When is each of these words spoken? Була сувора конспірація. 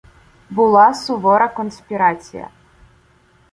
Була 0.49 0.93
сувора 0.93 1.47
конспірація. 1.47 2.49